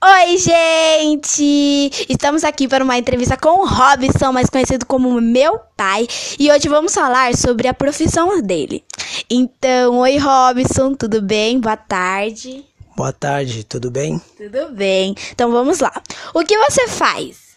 [0.00, 1.90] Oi, gente!
[2.08, 6.06] Estamos aqui para uma entrevista com o Robson, mais conhecido como meu pai,
[6.38, 8.84] e hoje vamos falar sobre a profissão dele.
[9.28, 11.58] Então, oi, Robson, tudo bem?
[11.58, 12.64] Boa tarde.
[12.96, 14.22] Boa tarde, tudo bem?
[14.36, 15.16] Tudo bem.
[15.32, 15.92] Então, vamos lá.
[16.32, 17.56] O que você faz?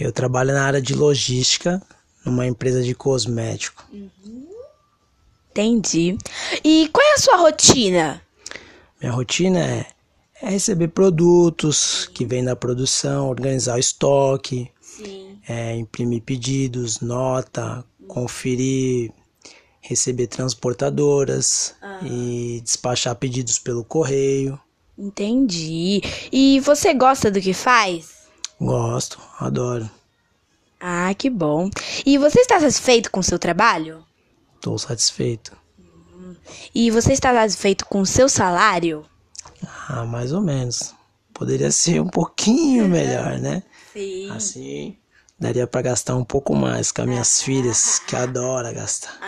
[0.00, 1.80] Eu trabalho na área de logística,
[2.26, 3.84] numa empresa de cosmético.
[5.52, 6.18] Entendi.
[6.64, 8.20] E qual é a sua rotina?
[9.00, 9.86] Minha rotina é,
[10.42, 14.68] é receber produtos que vêm da produção, organizar o estoque,
[15.48, 19.12] é, imprimir pedidos, nota, conferir,
[19.80, 24.58] receber transportadoras e despachar pedidos pelo correio.
[24.98, 26.02] Entendi.
[26.32, 28.22] E você gosta do que faz?
[28.60, 29.88] Gosto, adoro.
[30.80, 31.70] Ah, que bom.
[32.04, 34.04] E você está satisfeito com o seu trabalho?
[34.56, 35.56] Estou satisfeito.
[36.74, 39.04] E você está satisfeito com o seu salário?
[39.94, 40.94] Ah, mais ou menos.
[41.34, 43.62] Poderia ser um pouquinho melhor, né?
[43.92, 44.30] Sim.
[44.30, 44.96] Assim,
[45.38, 49.12] daria para gastar um pouco mais com as minhas filhas, que adoram gastar.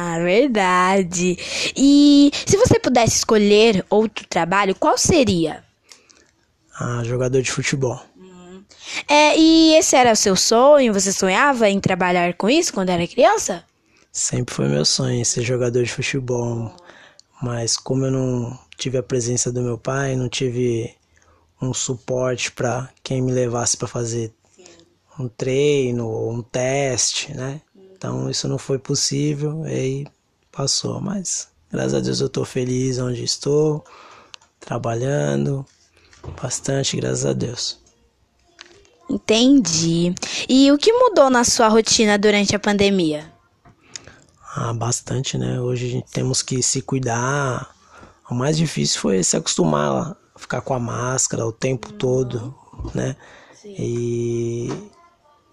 [0.00, 1.36] Ah, verdade.
[1.76, 5.62] E se você pudesse escolher outro trabalho, qual seria?
[6.80, 8.00] Ah, jogador de futebol.
[9.06, 10.94] É, e esse era o seu sonho?
[10.94, 13.62] Você sonhava em trabalhar com isso quando era criança?
[14.10, 16.74] Sempre foi meu sonho ser jogador de futebol.
[17.42, 20.94] Mas como eu não tive a presença do meu pai, não tive
[21.60, 24.32] um suporte para quem me levasse para fazer
[25.18, 27.60] um treino ou um teste, né?
[27.74, 30.06] Então isso não foi possível, e aí
[30.52, 31.00] passou.
[31.00, 33.84] Mas graças a Deus eu tô feliz onde estou,
[34.60, 35.66] trabalhando
[36.40, 37.80] bastante, graças a Deus.
[39.10, 40.14] Entendi.
[40.48, 43.32] E o que mudou na sua rotina durante a pandemia?
[44.54, 45.60] Ah, bastante, né?
[45.60, 47.74] Hoje a gente temos que se cuidar.
[48.30, 52.54] O mais difícil foi se acostumar a ficar com a máscara o tempo todo,
[52.94, 53.16] né?
[53.64, 54.68] E,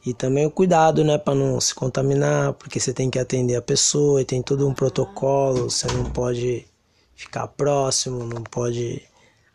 [0.05, 1.17] e também o cuidado, né?
[1.17, 4.73] Para não se contaminar, porque você tem que atender a pessoa e tem todo um
[4.73, 5.69] protocolo.
[5.69, 6.65] Você não pode
[7.15, 9.01] ficar próximo, não pode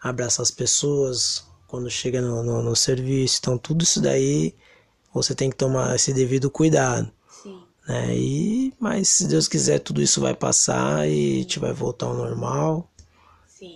[0.03, 3.39] abraçar as pessoas quando chega no, no, no serviço.
[3.41, 4.55] Então, tudo isso daí
[5.13, 7.11] você tem que tomar esse devido cuidado
[7.43, 7.61] Sim.
[7.87, 8.17] né?
[8.17, 12.15] E mas se Deus quiser tudo isso vai passar e a gente vai voltar ao
[12.15, 12.91] normal.
[13.61, 13.75] Sim.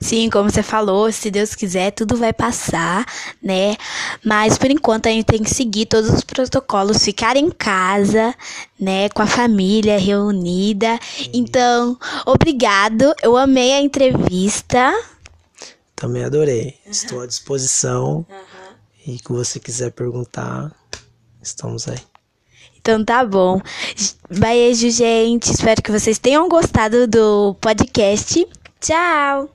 [0.00, 3.04] Sim, como você falou, se Deus quiser, tudo vai passar,
[3.42, 3.76] né?
[4.24, 8.32] Mas por enquanto a gente tem que seguir todos os protocolos, ficar em casa,
[8.78, 11.00] né, com a família reunida.
[11.32, 13.12] Então, obrigado.
[13.22, 14.92] Eu amei a entrevista.
[15.96, 16.78] Também adorei.
[16.86, 18.24] Estou à disposição.
[19.04, 20.70] E que você quiser perguntar,
[21.42, 22.13] estamos aí.
[22.84, 23.62] Então tá bom.
[24.28, 25.50] Beijo, gente.
[25.50, 28.46] Espero que vocês tenham gostado do podcast.
[28.78, 29.53] Tchau.